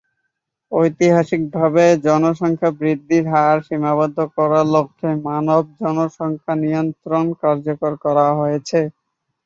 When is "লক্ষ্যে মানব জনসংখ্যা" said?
4.75-6.53